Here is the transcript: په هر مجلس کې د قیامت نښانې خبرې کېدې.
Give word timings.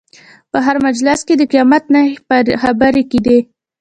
په 0.51 0.57
هر 0.65 0.75
مجلس 0.87 1.19
کې 1.27 1.33
د 1.37 1.43
قیامت 1.51 1.83
نښانې 1.93 2.55
خبرې 2.63 3.03
کېدې. 3.11 3.39